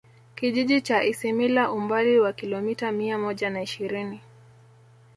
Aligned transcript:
Kijiji 0.35 0.81
cha 0.81 1.03
Isimila 1.03 1.71
umbali 1.71 2.19
wa 2.19 2.33
kilomita 2.33 2.91
mia 2.91 3.17
moja 3.17 3.49
na 3.49 3.61
ishirini 3.61 4.21